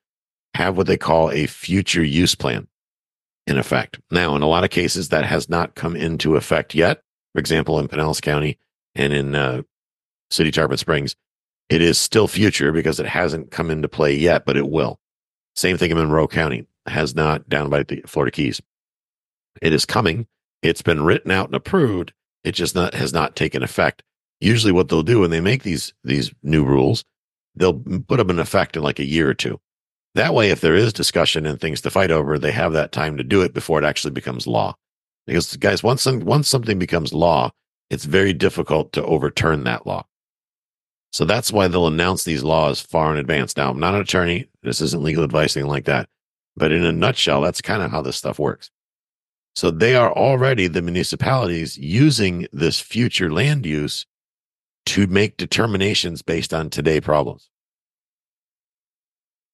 [0.55, 2.69] have what they call a future use plan
[3.47, 4.01] in effect.
[4.11, 7.03] Now, in a lot of cases, that has not come into effect yet.
[7.33, 8.59] For example, in Pinellas County
[8.95, 9.63] and in uh,
[10.31, 11.17] City Tarpon Springs,
[11.69, 14.99] it is still future because it hasn't come into play yet, but it will.
[15.57, 18.61] Same thing in Monroe County has not down by the Florida Keys.
[19.63, 20.27] It is coming.
[20.63, 22.13] It's been written out and approved.
[22.43, 24.03] It just not, has not taken effect.
[24.41, 27.05] Usually what they'll do when they make these, these new rules,
[27.55, 29.61] they'll put them in effect in like a year or two.
[30.15, 33.17] That way, if there is discussion and things to fight over, they have that time
[33.17, 34.77] to do it before it actually becomes law.
[35.27, 37.51] Because guys, once, some, once something becomes law,
[37.91, 40.05] it's very difficult to overturn that law.
[41.15, 43.57] So that's why they'll announce these laws far in advance.
[43.57, 44.49] Now, I'm not an attorney.
[44.65, 46.09] This isn't legal advice, anything like that.
[46.57, 48.69] But in a nutshell, that's kind of how this stuff works.
[49.55, 54.07] So they are already the municipalities using this future land use
[54.87, 57.49] to make determinations based on today problems.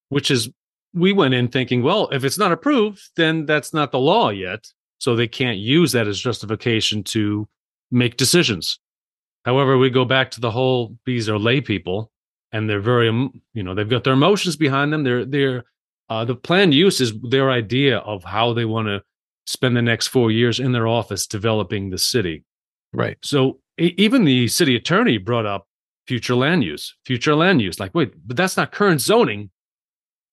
[0.09, 0.49] Which is,
[0.95, 4.67] we went in thinking, well, if it's not approved, then that's not the law yet.
[4.97, 7.47] So they can't use that as justification to
[7.91, 8.79] make decisions.
[9.45, 12.11] However, we go back to the whole these are lay people
[12.53, 15.05] and they're very you know they've got their emotions behind them.
[15.05, 15.65] They're they're
[16.09, 19.03] uh, the planned use is their idea of how they want to
[19.47, 22.45] spend the next four years in their office developing the city.
[22.93, 23.17] Right.
[23.23, 25.69] So even the city attorney brought up
[26.07, 27.79] future land use, future land use.
[27.79, 29.51] Like, wait, but that's not current zoning.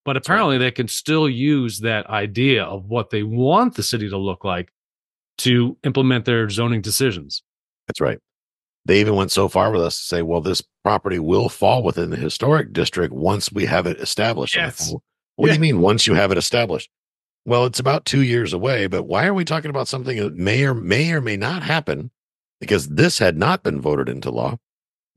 [0.03, 0.63] But apparently, right.
[0.63, 4.71] they can still use that idea of what they want the city to look like
[5.39, 7.43] to implement their zoning decisions.
[7.87, 8.17] That's right.
[8.87, 12.09] They even went so far with us to say, well, this property will fall within
[12.09, 14.55] the historic district once we have it established.
[14.55, 14.93] Yes.
[15.35, 15.53] What yeah.
[15.53, 16.89] do you mean once you have it established?
[17.45, 20.63] Well, it's about two years away, but why are we talking about something that may
[20.63, 22.11] or may or may not happen?
[22.61, 24.57] Because this had not been voted into law.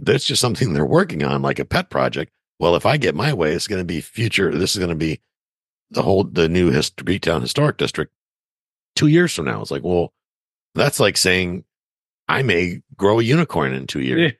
[0.00, 2.32] That's just something they're working on, like a pet project.
[2.58, 4.50] Well, if I get my way, it's going to be future.
[4.50, 5.20] This is going to be
[5.92, 8.12] the whole the new Hist- Town Historic District
[8.96, 9.62] two years from now.
[9.62, 10.12] It's like, well,
[10.74, 11.64] that's like saying
[12.30, 14.32] I may grow a unicorn in two years.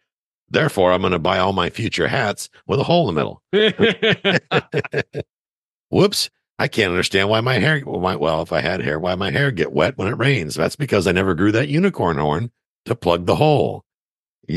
[0.49, 3.43] Therefore, I'm going to buy all my future hats with a hole in the middle.
[5.91, 6.31] Whoops.
[6.61, 9.73] I can't understand why my hair, well, if I had hair, why my hair get
[9.73, 10.55] wet when it rains.
[10.55, 12.53] That's because I never grew that unicorn horn
[12.85, 13.85] to plug the hole.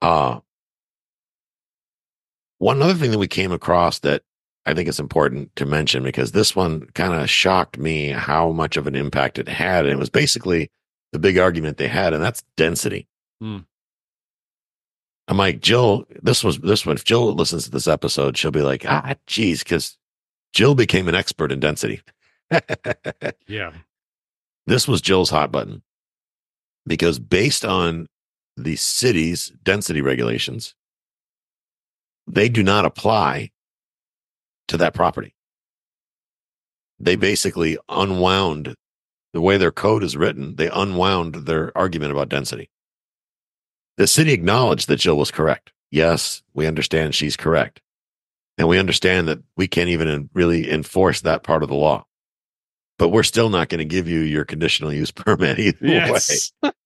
[0.00, 0.40] uh,
[2.58, 4.22] one other thing that we came across that
[4.64, 8.78] I think it's important to mention because this one kind of shocked me how much
[8.78, 9.84] of an impact it had.
[9.84, 10.70] And it was basically
[11.12, 13.06] the big argument they had, and that's density.
[13.40, 13.58] Hmm.
[15.28, 16.96] I'm like, Jill, this was this one.
[16.96, 19.98] If Jill listens to this episode, she'll be like, ah, geez, because
[20.52, 22.00] Jill became an expert in density.
[23.46, 23.72] yeah.
[24.66, 25.82] This was Jill's hot button
[26.86, 28.06] because based on
[28.56, 30.74] the city's density regulations,
[32.26, 33.50] they do not apply
[34.68, 35.34] to that property.
[36.98, 38.74] They basically unwound
[39.36, 42.70] the way their code is written, they unwound their argument about density.
[43.98, 45.72] The city acknowledged that Jill was correct.
[45.90, 47.82] Yes, we understand she's correct.
[48.58, 52.06] And we understand that we can't even really enforce that part of the law.
[52.98, 56.52] but we're still not going to give you your conditional use permit either Yes.
[56.62, 56.70] way.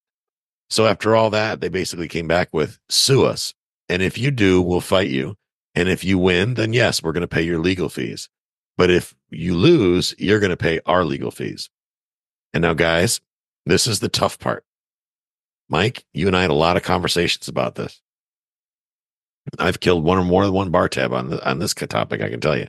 [0.71, 3.55] So after all that, they basically came back with sue us.
[3.89, 5.35] And if you do, we'll fight you.
[5.75, 8.29] And if you win, then yes, we're going to pay your legal fees.
[8.77, 11.71] But if you lose, you're going to pay our legal fees.
[12.53, 13.21] And now, guys,
[13.67, 14.65] this is the tough part.
[15.69, 18.01] Mike, you and I had a lot of conversations about this.
[19.59, 22.21] I've killed one or more than one bar tab on the, on this topic.
[22.21, 22.67] I can tell you.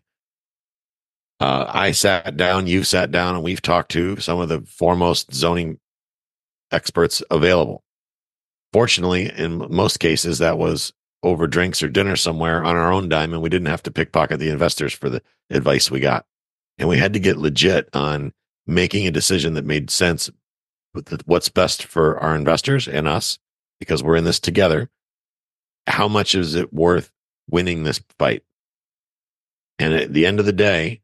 [1.39, 5.34] Uh, I sat down, you sat down, and we've talked to some of the foremost
[5.34, 5.80] zoning
[6.72, 7.84] experts available.
[8.74, 13.34] Fortunately, in most cases, that was over drinks or dinner somewhere on our own dime,
[13.34, 16.26] and we didn't have to pickpocket the investors for the advice we got.
[16.78, 18.34] And we had to get legit on
[18.67, 20.30] making a decision that made sense
[20.93, 23.39] with what's best for our investors and us
[23.80, 24.89] because we're in this together.
[25.88, 27.12] How much is it worth
[27.50, 28.43] winning this fight?
[29.80, 31.02] And at the end of the day,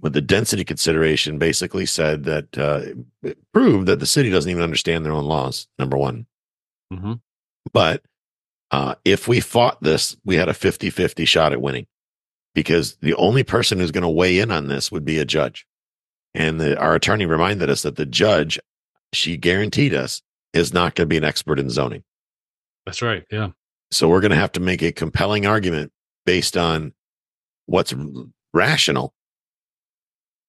[0.00, 2.82] with the density consideration, basically said that uh,
[3.22, 5.68] it proved that the city doesn't even understand their own laws.
[5.78, 6.26] Number one,
[6.92, 7.14] hmm
[7.72, 8.02] but
[8.70, 11.86] uh, if we fought this, we had a 50 50 shot at winning
[12.54, 15.66] because the only person who's going to weigh in on this would be a judge.
[16.34, 18.58] And the, our attorney reminded us that the judge,
[19.12, 22.02] she guaranteed us, is not going to be an expert in zoning.
[22.86, 23.24] That's right.
[23.30, 23.50] Yeah.
[23.90, 25.92] So we're going to have to make a compelling argument
[26.26, 26.92] based on
[27.66, 27.94] what's
[28.52, 29.14] rational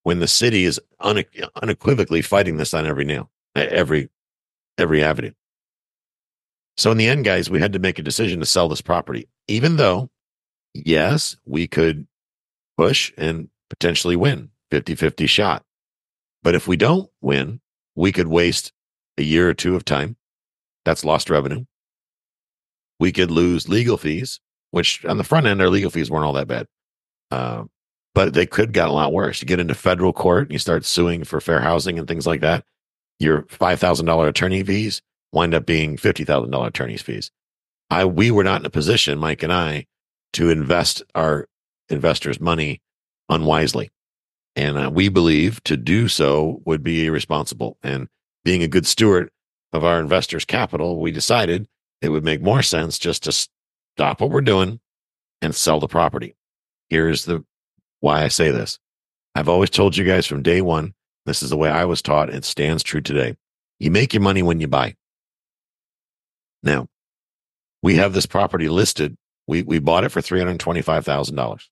[0.04, 1.26] when the city is une-
[1.62, 4.10] unequivocally fighting this on every nail, every
[4.78, 5.32] every avenue.
[6.78, 9.28] So in the end, guys, we had to make a decision to sell this property,
[9.48, 10.10] even though,
[10.74, 12.06] yes, we could
[12.78, 15.64] push and potentially win 50 50 shot.
[16.46, 17.60] But if we don't win,
[17.96, 18.72] we could waste
[19.18, 20.16] a year or two of time.
[20.86, 21.66] That's lost revenue.
[23.00, 26.34] We could lose legal fees, which on the front end, our legal fees weren't all
[26.34, 26.68] that bad.
[27.32, 27.64] Uh,
[28.14, 29.42] but they could get a lot worse.
[29.42, 32.42] You get into federal court and you start suing for fair housing and things like
[32.42, 32.64] that.
[33.20, 37.32] Your $5,000 attorney fees wind up being $50,000 attorney's fees.
[37.90, 39.88] I, we were not in a position, Mike and I,
[40.34, 41.48] to invest our
[41.90, 42.84] investors' money
[43.30, 43.90] unwisely.
[44.56, 47.78] And uh, we believe to do so would be irresponsible.
[47.84, 48.08] And
[48.44, 49.30] being a good steward
[49.74, 51.68] of our investors' capital, we decided
[52.02, 54.80] it would make more sense just to stop what we're doing
[55.42, 56.36] and sell the property.
[56.90, 57.44] Here's the
[58.00, 58.80] why I say this.
[59.34, 60.94] I've always told you guys from day one,
[61.26, 62.30] this is the way I was taught.
[62.30, 63.36] It stands true today.
[63.80, 64.96] You make your money when you buy.
[66.64, 66.88] Now,
[67.82, 69.18] we have this property listed.
[69.48, 71.68] We, we bought it for $325,000.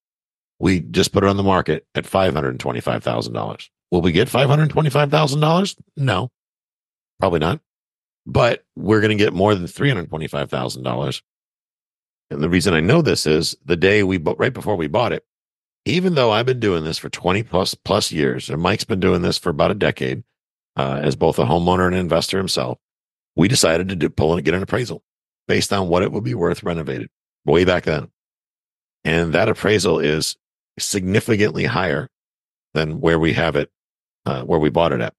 [0.58, 3.68] We just put it on the market at $525,000.
[3.90, 5.76] Will we get $525,000?
[5.96, 6.30] No,
[7.20, 7.60] probably not.
[8.26, 11.22] But we're going to get more than $325,000.
[12.30, 15.12] And the reason I know this is the day we, bu- right before we bought
[15.12, 15.24] it,
[15.84, 19.22] even though I've been doing this for 20 plus plus years, and Mike's been doing
[19.22, 20.24] this for about a decade,
[20.76, 22.78] uh, as both a homeowner and an investor himself,
[23.36, 25.02] we decided to do, pull and get an appraisal
[25.46, 27.10] based on what it would be worth renovated
[27.44, 28.08] way back then.
[29.04, 30.36] And that appraisal is
[30.78, 32.08] significantly higher
[32.72, 33.70] than where we have it,
[34.26, 35.14] uh, where we bought it at.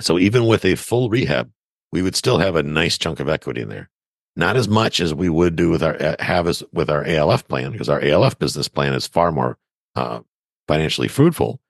[0.00, 1.50] So even with a full rehab,
[1.92, 3.90] we would still have a nice chunk of equity in there.
[4.36, 7.46] Not as much as we would do with our uh, have as with our ALF
[7.46, 9.56] plan because our ALF business plan is far more
[9.94, 10.20] uh,
[10.66, 11.60] financially fruitful.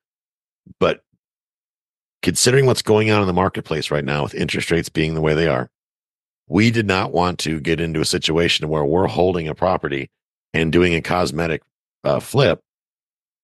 [0.80, 1.02] But
[2.22, 5.34] considering what's going on in the marketplace right now with interest rates being the way
[5.34, 5.68] they are,
[6.48, 10.10] we did not want to get into a situation where we're holding a property
[10.54, 11.62] and doing a cosmetic
[12.02, 12.60] uh, flip.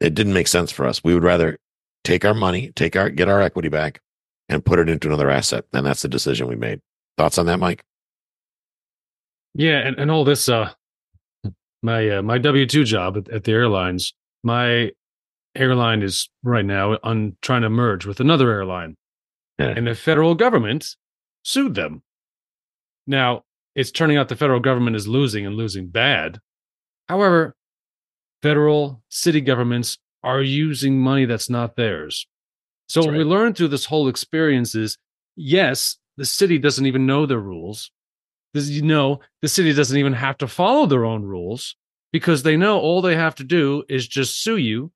[0.00, 1.04] It didn't make sense for us.
[1.04, 1.58] We would rather
[2.04, 4.00] take our money, take our get our equity back,
[4.48, 5.64] and put it into another asset.
[5.72, 6.80] And that's the decision we made.
[7.18, 7.84] Thoughts on that, Mike?
[9.54, 10.72] Yeah, and, and all this uh
[11.82, 14.90] my uh, my W two job at, at the airlines, my
[15.56, 18.96] airline is right now on trying to merge with another airline.
[19.58, 19.74] Yeah.
[19.76, 20.96] And the federal government
[21.44, 22.02] sued them.
[23.06, 23.42] Now,
[23.74, 26.38] it's turning out the federal government is losing and losing bad.
[27.08, 27.54] However,
[28.42, 32.26] federal city governments are using money that's not theirs.
[32.88, 34.98] So That's what we learned through this whole experience is
[35.36, 37.90] yes, the city doesn't even know their rules.
[38.52, 41.76] This, you know, the city doesn't even have to follow their own rules
[42.12, 44.90] because they know all they have to do is just sue you,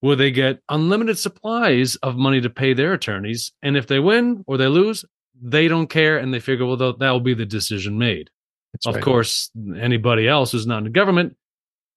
[0.00, 3.52] where they get unlimited supplies of money to pay their attorneys.
[3.62, 5.04] And if they win or they lose,
[5.40, 8.30] they don't care and they figure, well, that will be the decision made.
[8.72, 9.04] That's of right.
[9.04, 11.36] course, anybody else who's not in the government,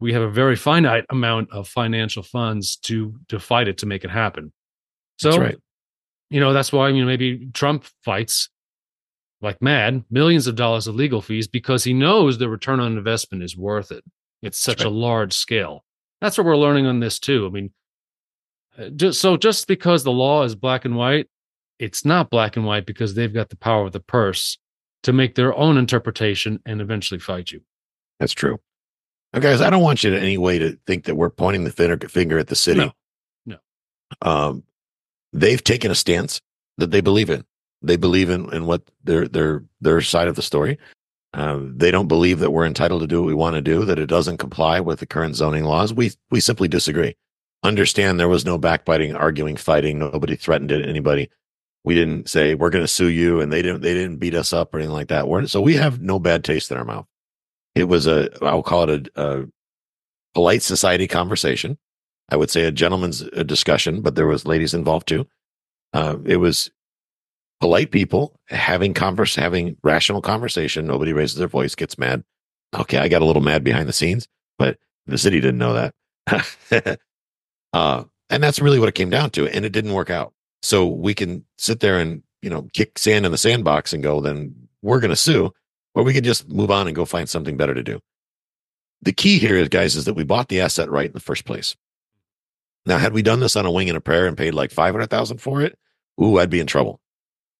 [0.06, 4.04] we have a very finite amount of financial funds to to fight it to make
[4.04, 4.54] it happen.
[5.18, 5.58] So, That's right.
[6.30, 8.50] you know, that's why you know maybe Trump fights
[9.42, 13.44] like mad, millions of dollars of legal fees because he knows the return on investment
[13.44, 14.04] is worth it.
[14.44, 15.84] It's such That's a large scale.
[16.22, 17.48] That's what we're learning on this too.
[17.48, 17.72] I mean,
[18.78, 21.28] Uh, Just so just because the law is black and white,
[21.80, 24.60] it's not black and white because they've got the power of the purse
[25.04, 27.62] to make their own interpretation and eventually fight you.
[28.20, 28.60] That's true.
[29.36, 31.72] Now, guys, I don't want you to any way to think that we're pointing the
[31.72, 32.80] finger, finger at the city.
[32.80, 32.92] No.
[33.46, 33.58] No.
[34.22, 34.64] Um,
[35.34, 36.40] they've taken a stance
[36.78, 37.44] that they believe in.
[37.82, 40.78] They believe in, in what their their their side of the story.
[41.34, 43.84] Um, they don't believe that we're entitled to do what we want to do.
[43.84, 45.94] That it doesn't comply with the current zoning laws.
[45.94, 47.18] We we simply disagree.
[47.62, 50.00] Understand there was no backbiting, arguing, fighting.
[50.00, 51.30] Nobody threatened it, anybody.
[51.84, 53.82] We didn't say we're going to sue you, and they didn't.
[53.82, 55.28] They didn't beat us up or anything like that.
[55.28, 57.06] We're, so we have no bad taste in our mouth.
[57.76, 59.46] It was a, I'll call it a, a
[60.34, 61.78] polite society conversation.
[62.30, 65.28] I would say a gentleman's uh, discussion, but there was ladies involved too.
[65.94, 66.72] Uh, it was
[67.60, 70.88] polite people having converse, having rational conversation.
[70.88, 72.24] Nobody raises their voice, gets mad.
[72.78, 77.00] Okay, I got a little mad behind the scenes, but the city didn't know that.
[77.74, 80.34] uh, and that's really what it came down to, and it didn't work out.
[80.64, 84.20] So we can sit there and you know kick sand in the sandbox and go,
[84.20, 85.52] then we're going to sue,
[85.96, 88.00] or we could just move on and go find something better to do.
[89.02, 91.46] The key here is, guys, is that we bought the asset right in the first
[91.46, 91.76] place.
[92.86, 94.94] Now, had we done this on a wing and a prayer and paid like five
[94.94, 95.78] hundred thousand for it,
[96.22, 97.00] ooh, I'd be in trouble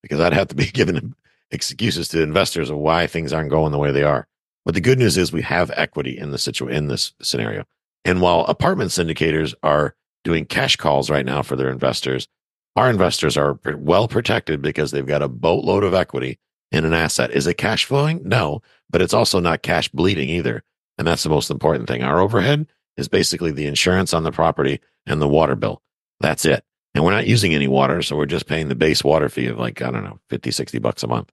[0.04, 1.16] because I'd have to be giving
[1.52, 4.28] excuses to investors of why things aren't going the way they are.
[4.66, 7.66] But the good news is we have equity in the situ- in this scenario.
[8.04, 12.28] And while apartment syndicators are doing cash calls right now for their investors,
[12.76, 16.40] our investors are well protected because they've got a boatload of equity
[16.76, 17.32] in an asset.
[17.32, 18.22] Is it cash flowing?
[18.24, 20.64] No, but it's also not cash bleeding either.
[20.98, 22.04] And that's the most important thing.
[22.04, 25.82] Our overhead is basically the insurance on the property and the water bill.
[26.20, 26.64] That's it.
[26.94, 29.58] And we're not using any water, so we're just paying the base water fee of
[29.58, 31.30] like, I don't know, 50, 60 bucks a month.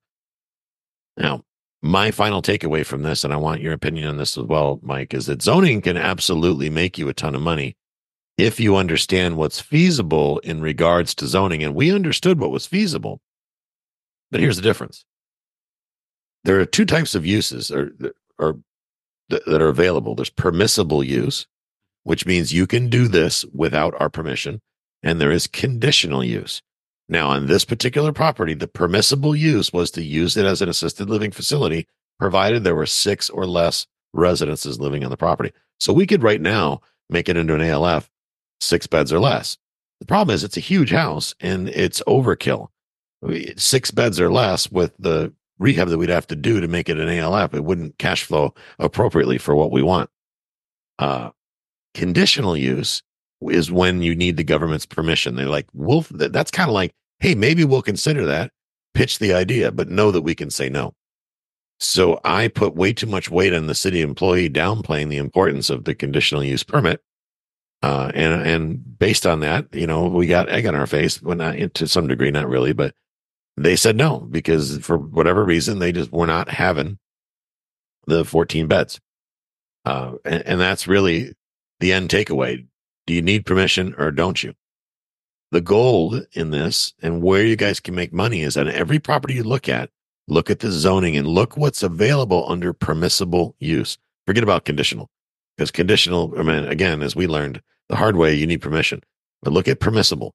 [1.16, 1.44] Now,
[1.82, 5.14] my final takeaway from this, and I want your opinion on this as well, Mike,
[5.14, 7.76] is that zoning can absolutely make you a ton of money
[8.38, 11.62] if you understand what's feasible in regards to zoning.
[11.62, 13.20] And we understood what was feasible.
[14.30, 15.04] But here's the difference.
[16.44, 17.92] There are two types of uses or,
[18.38, 18.58] or
[19.28, 20.14] that are available.
[20.14, 21.46] There's permissible use,
[22.04, 24.60] which means you can do this without our permission.
[25.02, 26.62] And there is conditional use.
[27.08, 31.10] Now, on this particular property, the permissible use was to use it as an assisted
[31.10, 31.86] living facility,
[32.18, 35.52] provided there were six or less residences living on the property.
[35.80, 38.08] So we could right now make it into an ALF,
[38.60, 39.58] six beds or less.
[40.00, 42.68] The problem is it's a huge house and it's overkill.
[43.56, 46.98] Six beds or less with the rehab that we'd have to do to make it
[46.98, 50.10] an ALF, it wouldn't cash flow appropriately for what we want.
[50.98, 51.30] Uh,
[51.94, 53.02] conditional use
[53.42, 55.34] is when you need the government's permission.
[55.34, 58.50] They're like, we'll, that's kind of like, hey, maybe we'll consider that,
[58.94, 60.94] pitch the idea, but know that we can say no.
[61.80, 65.84] So I put way too much weight on the city employee downplaying the importance of
[65.84, 67.00] the conditional use permit.
[67.82, 71.36] Uh, and, and based on that, you know, we got egg on our face, well,
[71.36, 72.94] not to some degree, not really, but
[73.56, 76.98] they said no because for whatever reason, they just were not having
[78.06, 79.00] the 14 beds.
[79.84, 81.32] Uh, and, and that's really
[81.80, 82.66] the end takeaway.
[83.06, 84.54] Do you need permission or don't you?
[85.50, 89.34] The goal in this and where you guys can make money is on every property
[89.34, 89.90] you look at,
[90.28, 93.98] look at the zoning and look what's available under permissible use.
[94.26, 95.10] Forget about conditional
[95.56, 99.02] because conditional, I mean, again, as we learned the hard way, you need permission,
[99.42, 100.32] but look at permissible.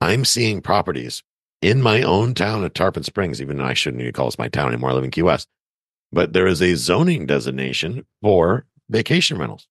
[0.00, 1.22] I'm seeing properties
[1.62, 4.48] in my own town of Tarpon Springs, even though I shouldn't even call this my
[4.48, 4.90] town anymore.
[4.90, 5.48] I live in Key West,
[6.10, 9.68] but there is a zoning designation for vacation rentals.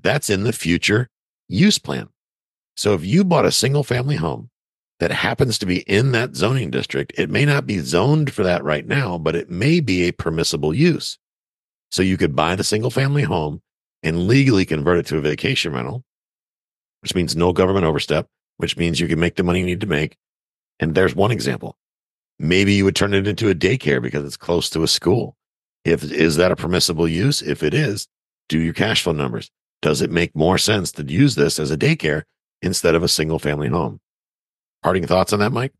[0.00, 1.08] That's in the future
[1.48, 2.08] use plan.
[2.76, 4.50] So if you bought a single family home
[4.98, 8.64] that happens to be in that zoning district, it may not be zoned for that
[8.64, 11.18] right now, but it may be a permissible use.
[11.90, 13.62] So you could buy the single family home
[14.02, 16.04] and legally convert it to a vacation rental,
[17.02, 19.86] which means no government overstep, which means you can make the money you need to
[19.86, 20.16] make.
[20.82, 21.76] And there's one example.
[22.40, 25.36] Maybe you would turn it into a daycare because it's close to a school.
[25.84, 27.40] If is that a permissible use?
[27.40, 28.08] If it is,
[28.48, 29.48] do your cash flow numbers.
[29.80, 32.24] Does it make more sense to use this as a daycare
[32.62, 34.00] instead of a single family home?
[34.82, 35.72] Parting thoughts on that, Mike?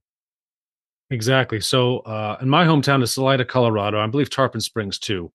[1.11, 1.61] Exactly.
[1.61, 5.32] So, uh, in my hometown of Salida, Colorado, I believe Tarpon Springs too.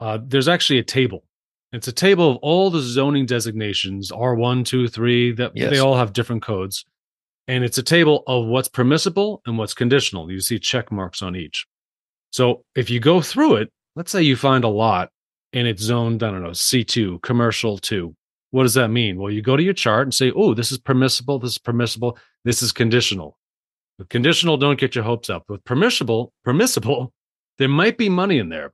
[0.00, 1.22] Uh, there's actually a table.
[1.72, 5.70] It's a table of all the zoning designations R1, 2, 3, that Yes.
[5.70, 6.84] they all have different codes.
[7.48, 10.30] And it's a table of what's permissible and what's conditional.
[10.30, 11.66] You see check marks on each.
[12.30, 15.10] So if you go through it, let's say you find a lot
[15.52, 18.14] and it's zoned, I don't know, C2, commercial 2.
[18.50, 19.18] What does that mean?
[19.18, 22.18] Well, you go to your chart and say, oh, this is permissible, this is permissible,
[22.44, 23.38] this is conditional.
[23.98, 25.44] With conditional, don't get your hopes up.
[25.48, 27.12] With permissible, permissible,
[27.58, 28.72] there might be money in there.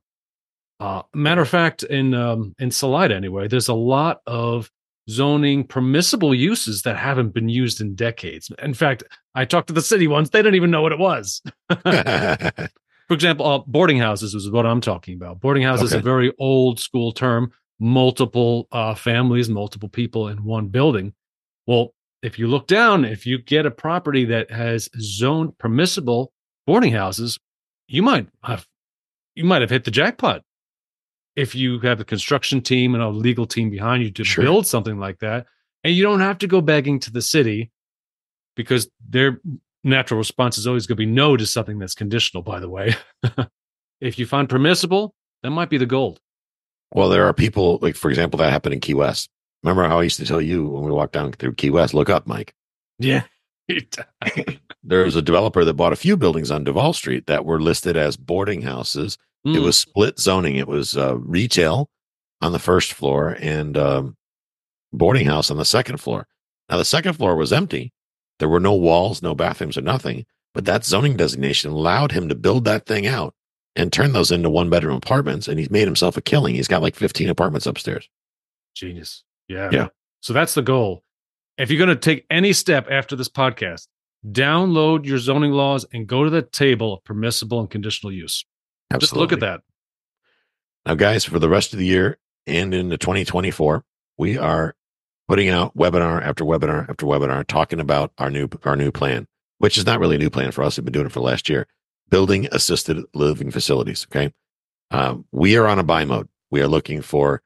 [0.79, 4.69] Uh, matter of fact, in um, in Salida anyway, there's a lot of
[5.09, 8.51] zoning permissible uses that haven't been used in decades.
[8.61, 9.03] In fact,
[9.35, 11.41] I talked to the city once; they didn't even know what it was.
[13.07, 15.41] For example, uh, boarding houses is what I'm talking about.
[15.41, 17.51] Boarding house is a very old school term.
[17.79, 21.13] Multiple uh, families, multiple people in one building.
[21.67, 26.31] Well, if you look down, if you get a property that has zoned permissible
[26.65, 27.37] boarding houses,
[27.87, 28.65] you might have
[29.35, 30.43] you might have hit the jackpot.
[31.35, 34.43] If you have a construction team and a legal team behind you to Sure.
[34.43, 35.47] build something like that,
[35.83, 37.71] and you don't have to go begging to the city
[38.55, 39.41] because their
[39.83, 42.95] natural response is always going to be no to something that's conditional, by the way.
[44.01, 46.19] if you find permissible, that might be the gold.
[46.93, 49.29] well, there are people like, for example, that happened in Key West.
[49.63, 52.09] Remember how I used to tell you when we walked down through Key West, look
[52.09, 52.53] up, Mike.
[52.99, 53.23] Yeah.
[54.85, 57.95] There was a developer that bought a few buildings on Duval Street that were listed
[57.95, 59.17] as boarding houses.
[59.45, 59.63] It Mm.
[59.63, 60.55] was split zoning.
[60.55, 61.89] It was uh, retail
[62.41, 64.17] on the first floor and um,
[64.93, 66.27] boarding house on the second floor.
[66.69, 67.91] Now, the second floor was empty.
[68.39, 70.25] There were no walls, no bathrooms, or nothing.
[70.53, 73.33] But that zoning designation allowed him to build that thing out
[73.75, 75.47] and turn those into one bedroom apartments.
[75.47, 76.55] And he's made himself a killing.
[76.55, 78.07] He's got like 15 apartments upstairs.
[78.75, 79.23] Genius.
[79.47, 79.69] Yeah.
[79.71, 79.87] Yeah.
[80.21, 81.03] So that's the goal.
[81.57, 83.87] If you're going to take any step after this podcast,
[84.25, 88.45] download your zoning laws and go to the table of permissible and conditional use.
[88.99, 89.61] Just look at that.
[90.85, 93.83] Now, guys, for the rest of the year and into 2024,
[94.17, 94.75] we are
[95.27, 99.27] putting out webinar after webinar after webinar talking about our new our new plan,
[99.59, 100.77] which is not really a new plan for us.
[100.77, 101.67] We've been doing it for last year.
[102.09, 104.05] Building assisted living facilities.
[104.11, 104.33] Okay,
[104.91, 106.27] um, we are on a buy mode.
[106.51, 107.41] We are looking for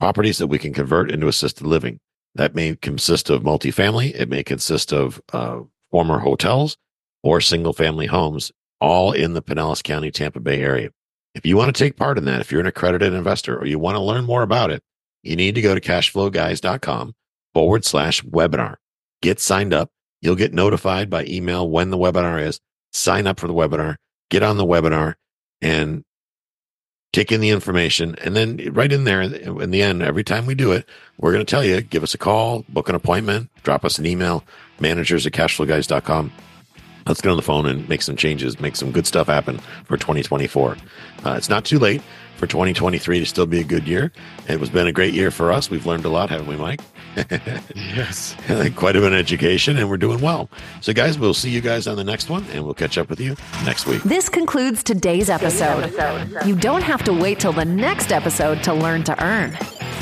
[0.00, 2.00] properties that we can convert into assisted living.
[2.34, 4.12] That may consist of multifamily.
[4.14, 5.60] It may consist of uh,
[5.90, 6.76] former hotels
[7.22, 8.50] or single family homes,
[8.80, 10.90] all in the Pinellas County, Tampa Bay area.
[11.34, 13.78] If you want to take part in that, if you're an accredited investor or you
[13.78, 14.82] want to learn more about it,
[15.22, 17.14] you need to go to cashflowguys.com
[17.52, 18.76] forward slash webinar.
[19.22, 19.90] Get signed up.
[20.20, 22.60] You'll get notified by email when the webinar is.
[22.92, 23.96] Sign up for the webinar,
[24.30, 25.14] get on the webinar
[25.60, 26.04] and
[27.12, 28.14] take in the information.
[28.20, 31.44] And then right in there in the end, every time we do it, we're going
[31.44, 34.44] to tell you, give us a call, book an appointment, drop us an email,
[34.78, 36.32] managers at cashflowguys.com.
[37.06, 39.96] Let's get on the phone and make some changes, make some good stuff happen for
[39.96, 40.76] 2024.
[41.24, 42.02] Uh, it's not too late
[42.36, 44.10] for 2023 to still be a good year.
[44.48, 45.70] It was been a great year for us.
[45.70, 46.80] We've learned a lot, haven't we, Mike?
[47.74, 48.36] Yes.
[48.76, 50.48] Quite a bit of education, and we're doing well.
[50.80, 53.20] So, guys, we'll see you guys on the next one, and we'll catch up with
[53.20, 54.02] you next week.
[54.02, 55.92] This concludes today's episode.
[56.46, 59.52] You don't have to wait till the next episode to learn to earn.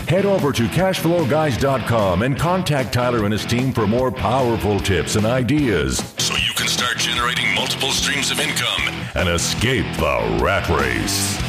[0.09, 5.25] Head over to cashflowguys.com and contact Tyler and his team for more powerful tips and
[5.25, 8.83] ideas So you can start generating multiple streams of income.
[9.15, 11.41] and escape the rat race.